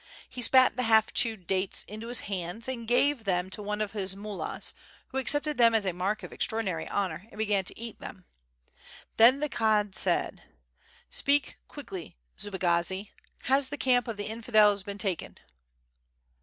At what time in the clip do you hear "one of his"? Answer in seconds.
3.61-4.15